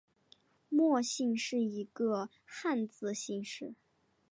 [0.67, 3.75] 莫姓是一个汉字姓氏。